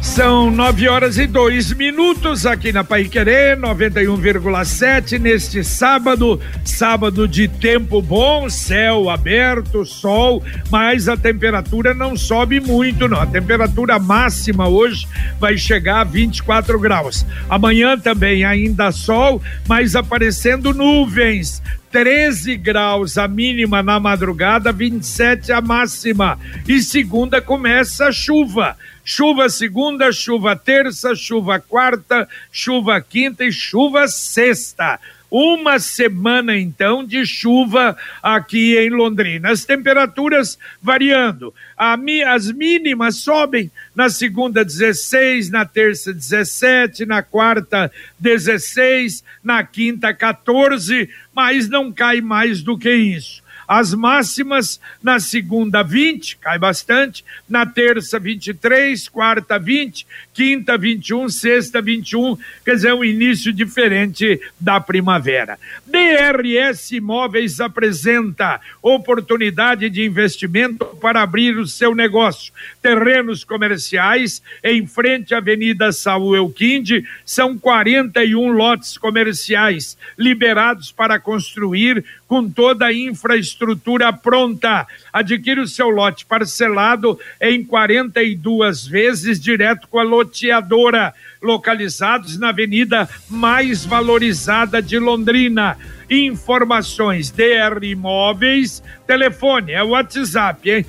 [0.00, 7.48] São nove horas e dois minutos aqui na Pai Querer, 91,7 neste sábado, sábado de
[7.48, 13.20] tempo bom, céu aberto, sol, mas a temperatura não sobe muito, não.
[13.20, 15.06] A temperatura máxima hoje
[15.38, 17.26] vai chegar a 24 graus.
[17.48, 21.62] Amanhã também ainda sol, mas aparecendo nuvens.
[21.90, 26.38] 13 graus a mínima na madrugada, 27 a máxima.
[26.68, 28.76] E segunda começa a chuva.
[29.08, 34.98] Chuva segunda, chuva terça, chuva quarta, chuva quinta e chuva sexta.
[35.30, 39.52] Uma semana então de chuva aqui em Londrina.
[39.52, 41.54] As temperaturas variando.
[41.76, 51.08] as mínimas sobem na segunda 16, na terça 17, na quarta 16, na quinta 14,
[51.32, 53.45] mas não cai mais do que isso.
[53.66, 60.06] As máximas na segunda 20, cai bastante, na terça 23, quarta 20,
[60.36, 65.58] quinta 21, sexta 21, quer dizer, um início diferente da primavera.
[65.86, 72.52] DRS Imóveis apresenta oportunidade de investimento para abrir o seu negócio.
[72.82, 82.04] Terrenos comerciais em frente à Avenida Saúl Quinde, são 41 lotes comerciais liberados para construir
[82.28, 84.86] com toda a infraestrutura pronta.
[85.12, 93.08] Adquira o seu lote parcelado em 42 vezes direto com a loteadora, localizados na avenida
[93.30, 95.78] mais valorizada de Londrina.
[96.10, 100.84] Informações DR Imóveis, telefone é o WhatsApp, hein?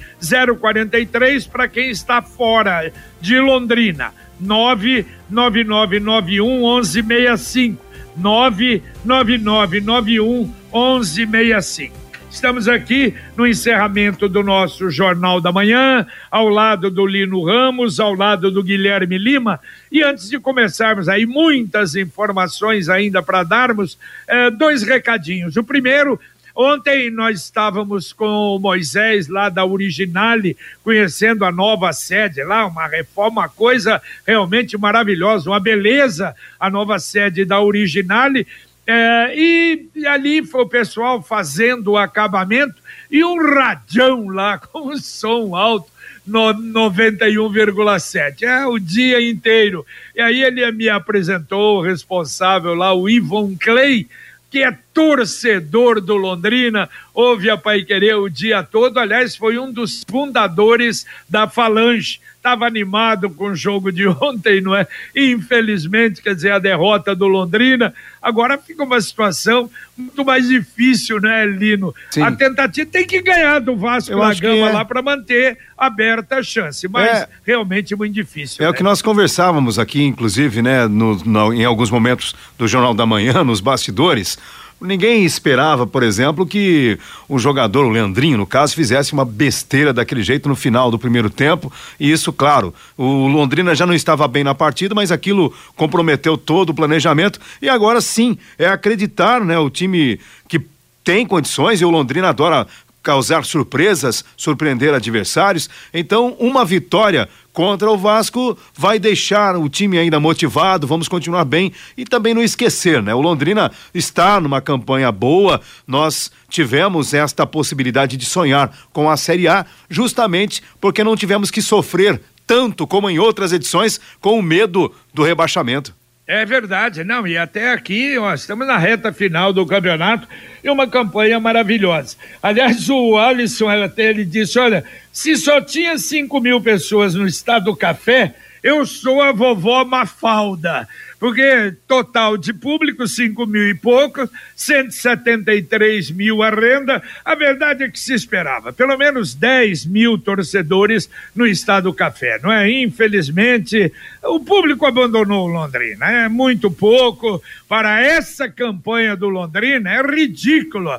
[0.59, 4.13] 043 para quem está fora de Londrina.
[4.39, 7.83] 99991 1165
[8.15, 12.06] 99991 1165.
[12.37, 18.13] Estamos aqui no encerramento do nosso Jornal da Manhã, ao lado do Lino Ramos, ao
[18.13, 19.59] lado do Guilherme Lima.
[19.91, 23.97] E antes de começarmos aí, muitas informações ainda para darmos,
[24.27, 25.57] eh, dois recadinhos.
[25.57, 26.19] O primeiro,
[26.59, 32.87] Ontem nós estávamos com o Moisés lá da Originale, conhecendo a nova sede lá, uma
[32.87, 38.47] reforma, uma coisa realmente maravilhosa, uma beleza, a nova sede da Originale.
[38.89, 42.75] É, e, e, ali foi o pessoal fazendo o acabamento
[43.11, 45.91] e um radião lá com um som alto
[46.25, 48.43] no 91,7.
[48.43, 49.85] É o dia inteiro.
[50.15, 54.07] E aí ele me apresentou o responsável lá, o Ivon Clay,
[54.49, 58.97] que é torcedor do Londrina, ouve a Pai Querer o dia todo.
[58.97, 62.21] Aliás, foi um dos fundadores da Falange.
[62.47, 64.87] Estava animado com o jogo de ontem, não é?
[65.13, 67.93] Infelizmente, quer dizer, a derrota do Londrina.
[68.21, 71.93] Agora fica uma situação muito mais difícil, né, Lino?
[72.09, 72.21] Sim.
[72.21, 74.71] A tentativa tem que ganhar do Vasco Eu da Gama é.
[74.71, 77.29] lá para manter aberta a chance, mas é.
[77.45, 78.63] realmente muito difícil.
[78.63, 78.71] É né?
[78.71, 83.05] o que nós conversávamos aqui, inclusive, né, no, no, em alguns momentos do Jornal da
[83.05, 84.37] Manhã, nos bastidores.
[84.79, 90.21] Ninguém esperava, por exemplo, que o jogador, o Leandrinho, no caso, fizesse uma besteira daquele
[90.21, 91.73] jeito no final do primeiro tempo.
[91.99, 96.69] E isso, claro, o Londrina já não estava bem na partida, mas aquilo comprometeu todo
[96.69, 97.39] o planejamento.
[97.59, 99.57] E agora sim, é acreditar, né?
[99.57, 100.61] O time que
[101.03, 102.67] tem condições e o Londrina adora
[103.01, 105.69] causar surpresas, surpreender adversários.
[105.93, 111.71] Então, uma vitória contra o Vasco vai deixar o time ainda motivado, vamos continuar bem
[111.97, 113.15] e também não esquecer, né?
[113.15, 119.47] O Londrina está numa campanha boa, nós tivemos esta possibilidade de sonhar com a Série
[119.47, 124.93] A, justamente porque não tivemos que sofrer tanto como em outras edições com o medo
[125.13, 125.93] do rebaixamento.
[126.29, 130.27] É verdade, não, e até aqui, ó, estamos na reta final do campeonato
[130.61, 132.17] e uma campanha maravilhosa.
[132.43, 137.65] Aliás, o Alisson, até ele disse, olha, se só tinha 5 mil pessoas no estado
[137.65, 140.85] do café, eu sou a vovó Mafalda
[141.19, 147.01] porque total de público, 5 mil e pouco, 173 mil a renda.
[147.25, 152.39] A verdade é que se esperava pelo menos 10 mil torcedores no Estado do Café,
[152.41, 152.69] não é?
[152.69, 153.91] Infelizmente,
[154.23, 157.41] o público abandonou Londrina, é muito pouco.
[157.67, 160.89] Para essa campanha do Londrina, é ridículo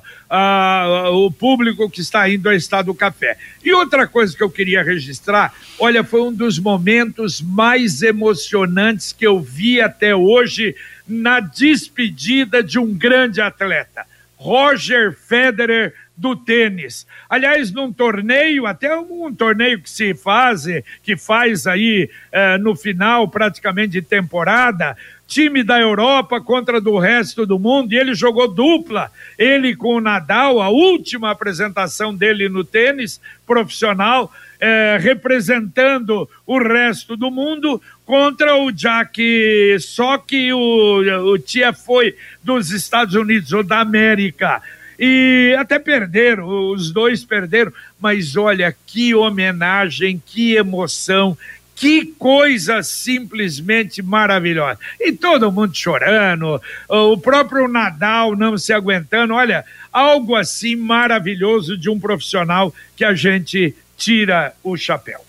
[1.12, 3.36] o público que está indo ao Estado do Café.
[3.64, 9.26] E outra coisa que eu queria registrar, olha, foi um dos momentos mais emocionantes que
[9.26, 10.76] eu vi até hoje
[11.06, 14.04] na despedida de um grande atleta.
[14.36, 17.06] Roger Federer do tênis.
[17.30, 20.64] Aliás, num torneio, até um torneio que se faz,
[21.02, 24.96] que faz aí eh, no final praticamente de temporada,
[25.28, 30.00] time da Europa contra do resto do mundo, e ele jogou dupla, ele com o
[30.00, 38.56] Nadal, a última apresentação dele no tênis profissional, eh, representando o resto do mundo contra
[38.56, 44.60] o Jack, só que o, o Tia foi dos Estados Unidos ou da América
[44.98, 51.38] e até perderam, os dois perderam, mas olha que homenagem, que emoção,
[51.76, 54.80] que coisa simplesmente maravilhosa.
[54.98, 59.34] E todo mundo chorando, o próprio Nadal não se aguentando.
[59.34, 65.27] Olha, algo assim maravilhoso de um profissional que a gente tira o chapéu.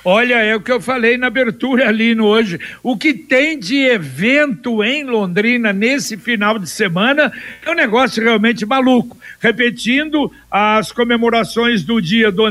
[0.09, 2.57] Olha, é o que eu falei na abertura ali no hoje.
[2.81, 7.29] O que tem de evento em Londrina nesse final de semana
[7.61, 9.17] é um negócio realmente maluco.
[9.37, 12.45] Repetindo, as comemorações do dia do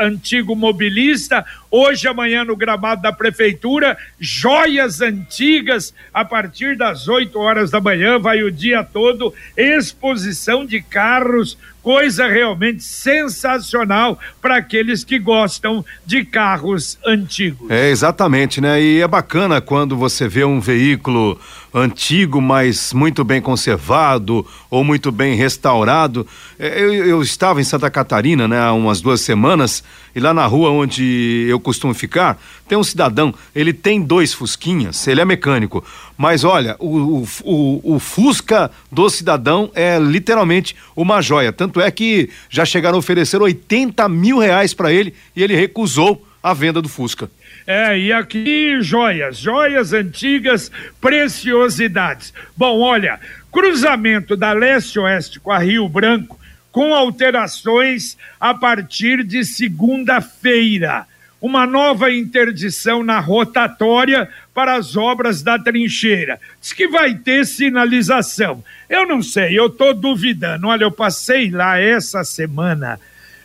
[0.00, 7.70] antigo mobilista, hoje, amanhã, no gramado da prefeitura, joias antigas, a partir das 8 horas
[7.70, 15.18] da manhã, vai o dia todo, exposição de carros coisa realmente sensacional para aqueles que
[15.18, 17.70] gostam de carros antigos.
[17.70, 18.82] É, exatamente, né?
[18.82, 21.38] E é bacana quando você vê um veículo
[21.74, 26.24] antigo, mas muito bem conservado ou muito bem restaurado.
[26.56, 29.82] É, eu, eu, estava em Santa Catarina, né, há umas duas semanas,
[30.14, 35.08] e lá na rua onde eu costumo ficar, tem um cidadão, ele tem dois Fusquinhas,
[35.08, 35.84] ele é mecânico,
[36.16, 41.52] mas olha, o, o, o Fusca do cidadão é literalmente uma joia.
[41.52, 46.24] Tanto é que já chegaram a oferecer 80 mil reais para ele e ele recusou
[46.44, 47.30] a venda do Fusca.
[47.66, 50.70] É, e aqui joias, joias antigas,
[51.00, 52.34] preciosidades.
[52.54, 53.18] Bom, olha,
[53.50, 56.38] cruzamento da leste-oeste com a Rio Branco,
[56.70, 61.06] com alterações a partir de segunda-feira.
[61.40, 66.38] Uma nova interdição na rotatória para as obras da trincheira.
[66.60, 68.62] Diz que vai ter sinalização.
[68.86, 70.66] Eu não sei, eu estou duvidando.
[70.66, 73.00] Olha, eu passei lá essa semana.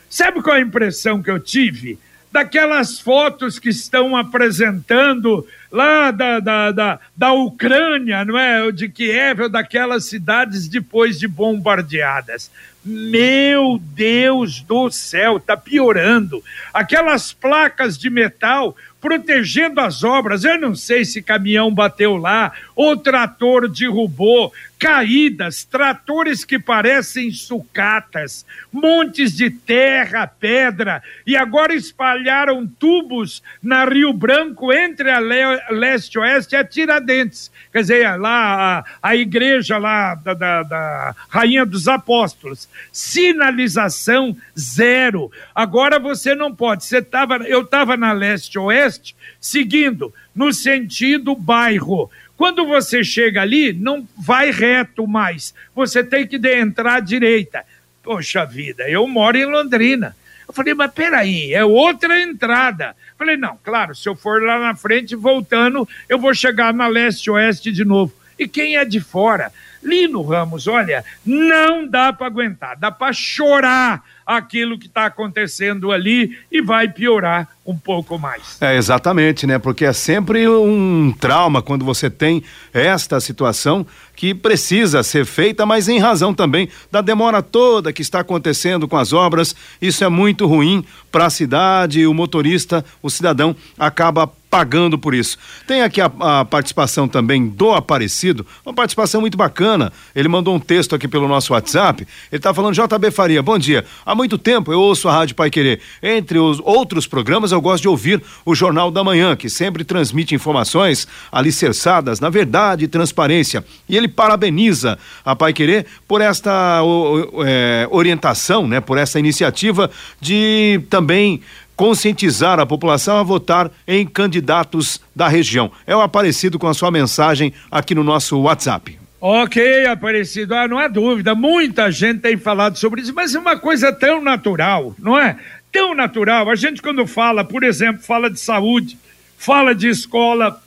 [0.10, 1.98] Sabe qual a impressão que eu tive?
[2.31, 8.71] Daquelas fotos que estão apresentando lá da, da, da, da Ucrânia, não é?
[8.71, 12.51] De Kiev, ou daquelas cidades depois de bombardeadas.
[12.83, 16.43] Meu Deus do céu, tá piorando.
[16.74, 20.43] Aquelas placas de metal protegendo as obras.
[20.43, 28.45] Eu não sei se caminhão bateu lá, ou trator derrubou, caídas, tratores que parecem sucatas,
[28.71, 36.57] montes de terra, pedra, e agora espalharam tubos na Rio Branco entre a leste-oeste e
[36.57, 37.51] a Tiradentes.
[37.74, 42.69] Quer dizer, lá a, a igreja lá da, da, da Rainha dos Apóstolos.
[42.93, 45.29] Sinalização zero.
[45.53, 46.86] Agora você não pode.
[46.86, 52.09] Você tava, eu estava na leste-oeste, seguindo no sentido bairro
[52.39, 55.53] quando você chega ali, não vai reto mais.
[55.75, 57.65] Você tem que entrar à direita.
[58.01, 60.15] Poxa vida, eu moro em Londrina.
[60.48, 62.96] Eu falei, mas peraí, é outra entrada.
[63.10, 66.88] Eu falei, não, claro, se eu for lá na frente, voltando, eu vou chegar na
[66.88, 68.13] leste-oeste de novo.
[68.39, 69.51] E quem é de fora?
[69.83, 76.38] Lino Ramos, olha, não dá para aguentar, dá para chorar aquilo que está acontecendo ali
[76.51, 78.62] e vai piorar um pouco mais.
[78.62, 79.57] É, exatamente, né?
[79.57, 85.88] Porque é sempre um trauma quando você tem esta situação que precisa ser feita, mas
[85.88, 89.55] em razão também da demora toda que está acontecendo com as obras.
[89.81, 95.38] Isso é muito ruim para a cidade, o motorista, o cidadão acaba pagando por isso.
[95.68, 99.94] Tem aqui a, a, participação também do Aparecido, uma participação muito bacana.
[100.15, 102.08] Ele mandou um texto aqui pelo nosso WhatsApp.
[102.32, 103.86] Ele está falando, JB Faria, bom dia.
[104.06, 105.79] Há muito tempo eu ouço a Rádio Pai Querer.
[106.01, 110.34] Entre os outros programas, eu gosto de ouvir o Jornal da Manhã, que sempre transmite
[110.34, 113.63] informações alicerçadas na verdade e transparência.
[113.88, 119.91] E ele parabeniza a Pai Querer por esta o, é, orientação, né, por essa iniciativa
[120.20, 121.41] de também
[121.79, 125.71] conscientizar a população a votar em candidatos da região.
[125.88, 129.00] É o Aparecido com a sua mensagem aqui no nosso WhatsApp.
[129.21, 133.57] Ok, Aparecido, ah, não há dúvida, muita gente tem falado sobre isso, mas é uma
[133.57, 135.38] coisa tão natural, não é?
[135.71, 136.50] tão natural.
[136.50, 138.98] A gente, quando fala, por exemplo, fala de saúde,
[139.38, 140.62] fala de escola,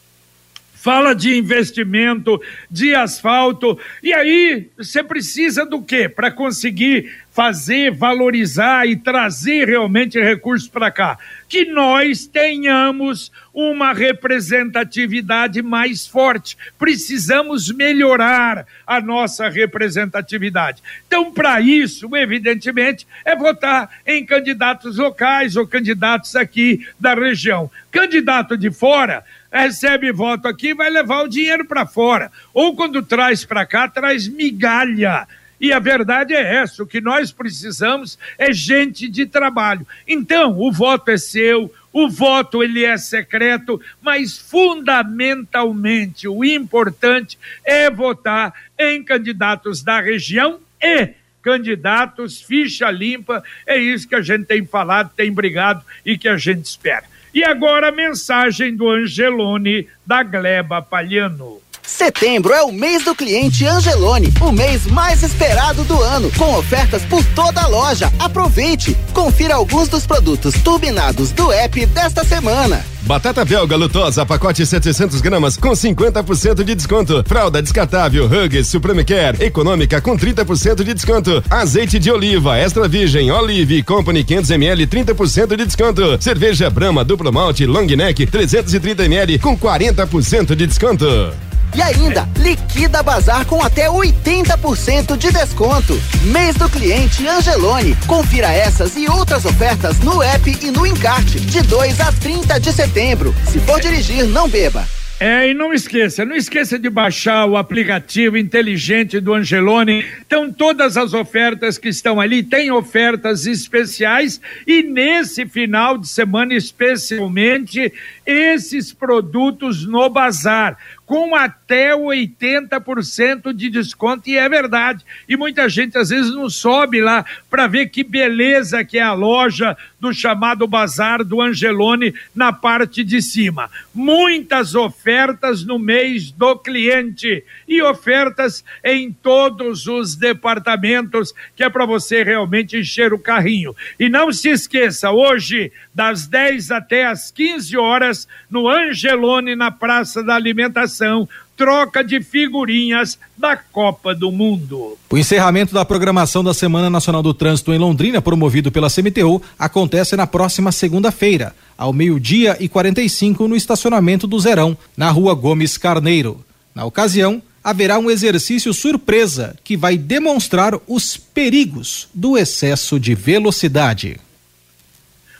[0.73, 2.41] fala de investimento,
[2.71, 6.09] de asfalto, e aí você precisa do quê?
[6.09, 11.19] Para conseguir fazer, valorizar e trazer realmente recursos para cá.
[11.49, 16.57] Que nós tenhamos uma representatividade mais forte.
[16.79, 20.83] Precisamos melhorar a nossa representatividade.
[21.07, 27.71] Então, para isso, evidentemente, é votar em candidatos locais ou candidatos aqui da região.
[27.91, 32.31] Candidato de fora recebe voto aqui, vai levar o dinheiro para fora.
[32.55, 35.27] Ou quando traz para cá, traz migalha
[35.63, 39.87] e a verdade é essa: o que nós precisamos é gente de trabalho.
[40.09, 47.89] Então, o voto é seu, o voto ele é secreto, mas fundamentalmente o importante é
[47.89, 53.45] votar em candidatos da região e candidatos ficha limpa.
[53.65, 57.05] É isso que a gente tem falado, tem brigado e que a gente espera.
[57.33, 61.63] E agora a mensagem do Angelone da Gleba Palhano.
[61.87, 67.03] Setembro é o mês do cliente Angelone, o mês mais esperado do ano, com ofertas
[67.05, 68.13] por toda a loja.
[68.19, 68.97] Aproveite!
[69.13, 72.85] Confira alguns dos produtos turbinados do app desta semana.
[73.03, 77.25] Batata belga lutosa, pacote 700 gramas com 50% de desconto.
[77.27, 81.43] Fralda descartável Huggies Supreme Care, econômica com 30% de desconto.
[81.51, 86.23] Azeite de oliva extra virgem Olive Company 500 ml 30% de desconto.
[86.23, 91.33] Cerveja Brahma duplo malte Long Neck 330 ml com 40% de desconto.
[91.75, 95.99] E ainda, liquida bazar com até 80% de desconto.
[96.25, 97.97] Mês do cliente Angelone.
[98.07, 102.73] Confira essas e outras ofertas no app e no encarte, de 2 a 30 de
[102.73, 103.35] setembro.
[103.51, 104.87] Se for dirigir, não beba.
[105.25, 110.05] É, e não esqueça, não esqueça de baixar o aplicativo inteligente do Angelone.
[110.27, 116.55] Então, todas as ofertas que estão ali, tem ofertas especiais e nesse final de semana,
[116.55, 117.93] especialmente,
[118.27, 120.79] esses produtos no bazar
[121.13, 125.05] com até 80% de desconto, e é verdade.
[125.29, 129.13] E muita gente às vezes não sobe lá para ver que beleza que é a
[129.13, 133.71] loja do chamado Bazar do Angelone na parte de cima.
[133.95, 141.85] Muitas ofertas no mês do cliente e ofertas em todos os departamentos, que é para
[141.85, 143.77] você realmente encher o carrinho.
[144.01, 148.12] E não se esqueça, hoje, das 10 até as 15 horas,
[148.51, 154.99] no Angelone, na Praça da Alimentação troca de figurinhas da Copa do Mundo.
[155.09, 160.17] O encerramento da programação da Semana Nacional do Trânsito em Londrina, promovido pela CMTU, acontece
[160.17, 166.45] na próxima segunda-feira, ao meio-dia e 45 no estacionamento do Zerão, na rua Gomes Carneiro.
[166.75, 174.19] Na ocasião, haverá um exercício surpresa que vai demonstrar os perigos do excesso de velocidade.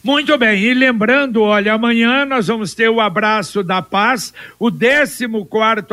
[0.05, 5.27] Muito bem, e lembrando, olha, amanhã nós vamos ter o Abraço da Paz, o 14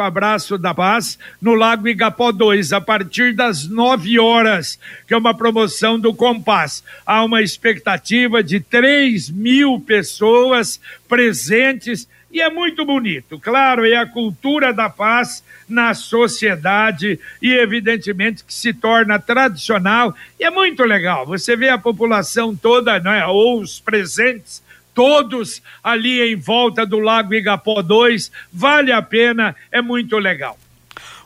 [0.03, 5.35] Abraço da Paz, no Lago Igapó 2, a partir das 9 horas, que é uma
[5.35, 6.83] promoção do Compass.
[7.05, 13.39] Há uma expectativa de 3 mil pessoas presentes e é muito bonito.
[13.39, 20.43] Claro, é a cultura da paz na sociedade e, evidentemente, que se torna tradicional e
[20.43, 21.25] é muito legal.
[21.25, 27.33] Você vê a população toda, né, ou os presentes, todos ali em volta do Lago
[27.33, 30.57] Igapó 2, vale a pena, é muito legal.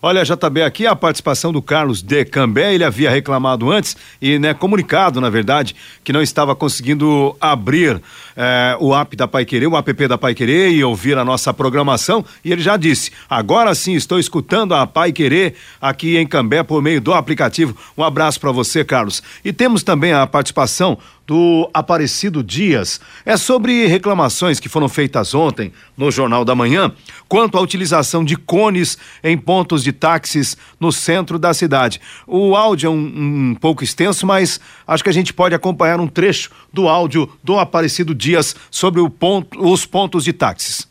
[0.06, 4.54] Olha, JB, aqui a participação do Carlos de Cambé, ele havia reclamado antes e né,
[4.54, 8.02] comunicado, na verdade, que não estava conseguindo abrir
[8.36, 11.54] eh, o app da Pai Querer, o app da Pai Querer e ouvir a nossa
[11.54, 12.26] programação.
[12.44, 16.82] E ele já disse: agora sim estou escutando a Pai Querer aqui em Cambé por
[16.82, 17.74] meio do aplicativo.
[17.98, 19.24] Um abraço para você, Carlos.
[19.42, 23.00] E temos também a participação do Aparecido Dias.
[23.26, 26.92] É sobre reclamações que foram feitas ontem no Jornal da Manhã
[27.28, 32.02] quanto à utilização de cones em pontos de táxis no centro da cidade.
[32.28, 36.08] O áudio é um, um pouco extenso, mas acho que a gente pode acompanhar um
[36.08, 40.88] trecho do áudio do Aparecido Dias sobre ponto, os pontos de táxis.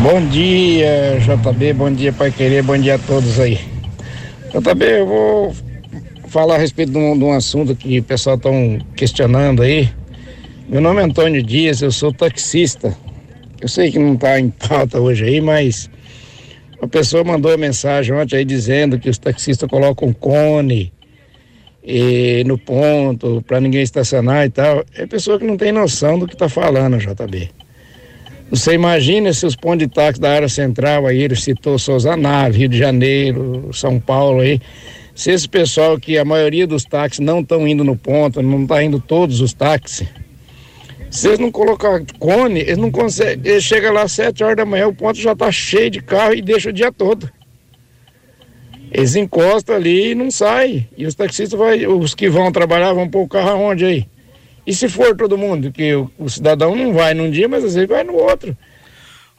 [0.00, 3.60] Bom dia, JB, bom dia, Pai Querer, bom dia a todos aí.
[4.50, 5.54] JB, eu vou
[6.34, 8.50] falar a respeito de um, de um assunto que o pessoal está
[8.96, 9.88] questionando aí.
[10.68, 12.92] Meu nome é Antônio Dias, eu sou taxista.
[13.60, 15.88] Eu sei que não está em pauta hoje aí, mas
[16.80, 20.92] uma pessoa mandou mensagem ontem aí dizendo que os taxistas colocam cone
[21.84, 24.84] e, no ponto para ninguém estacionar e tal.
[24.96, 27.48] É pessoa que não tem noção do que está falando, JB.
[28.50, 32.58] Você imagina se os pontos de táxi da área central aí, ele citou Souza Nave,
[32.58, 34.60] Rio de Janeiro, São Paulo aí,
[35.14, 38.82] se esse pessoal que a maioria dos táxis não estão indo no ponto, não está
[38.82, 40.08] indo todos os táxis,
[41.14, 43.40] se eles não colocar cone, eles não conseguem.
[43.48, 46.34] Eles chegam lá às 7 horas da manhã, o ponto já está cheio de carro
[46.34, 47.30] e deixa o dia todo.
[48.90, 50.88] Eles encostam ali e não saem.
[50.96, 54.08] E os taxistas, vai, os que vão trabalhar, vão pôr o carro aonde aí?
[54.66, 55.70] E se for todo mundo?
[55.70, 58.56] Que o, o cidadão não vai num dia, mas às vezes vai no outro.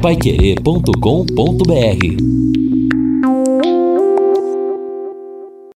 [0.01, 2.68] Paiquerê.com.br